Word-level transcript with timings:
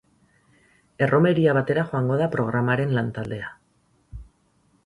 Erromeria 1.07 1.53
batera 1.59 1.85
joango 1.91 2.19
da 2.23 2.31
programaren 2.39 2.97
lantaldea. 2.99 3.55